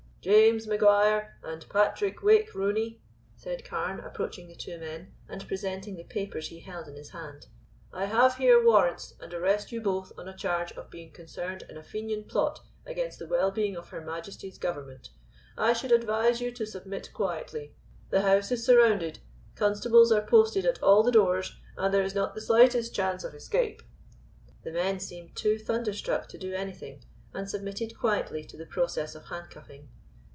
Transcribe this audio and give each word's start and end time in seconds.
"James 0.23 0.67
Maguire 0.67 1.39
and 1.43 1.67
Patrick 1.67 2.21
Wake 2.21 2.53
Rooney," 2.53 3.01
said 3.35 3.65
Carne, 3.65 3.99
approaching 4.01 4.47
the 4.47 4.55
two 4.55 4.77
men, 4.77 5.11
and 5.27 5.47
presenting 5.47 5.95
the 5.95 6.03
papers 6.03 6.49
he 6.49 6.59
held 6.59 6.87
in 6.87 6.95
his 6.95 7.09
hand, 7.09 7.47
"I 7.91 8.05
have 8.05 8.35
here 8.35 8.63
warrants, 8.63 9.15
and 9.19 9.33
arrest 9.33 9.71
you 9.71 9.81
both 9.81 10.11
on 10.19 10.27
a 10.27 10.37
charge 10.37 10.73
of 10.73 10.91
being 10.91 11.11
concerned 11.11 11.63
in 11.67 11.75
a 11.75 11.81
Fenian 11.81 12.25
plot 12.25 12.59
against 12.85 13.17
the 13.17 13.25
well 13.25 13.49
being 13.49 13.75
of 13.75 13.89
Her 13.89 13.99
Majesty's 13.99 14.59
Government. 14.59 15.09
I 15.57 15.73
should 15.73 15.91
advise 15.91 16.39
you 16.39 16.51
to 16.51 16.67
submit 16.67 17.11
quietly. 17.15 17.73
The 18.11 18.21
house 18.21 18.51
is 18.51 18.63
surrounded, 18.63 19.17
constables 19.55 20.11
are 20.11 20.21
posted 20.23 20.67
at 20.67 20.83
all 20.83 21.01
the 21.01 21.11
doors, 21.11 21.57
and 21.77 21.91
there 21.91 22.03
is 22.03 22.13
not 22.13 22.35
the 22.35 22.41
slightest 22.41 22.93
chance 22.93 23.23
of 23.23 23.33
escape." 23.33 23.81
The 24.63 24.71
men 24.71 24.99
seemed 24.99 25.35
too 25.35 25.57
thunderstruck 25.57 26.29
to 26.29 26.37
do 26.37 26.53
anything, 26.53 27.03
and 27.33 27.49
submitted 27.49 27.97
quietly 27.97 28.43
to 28.43 28.55
the 28.55 28.67
process 28.67 29.15
of 29.15 29.25
handcuffing. 29.29 29.89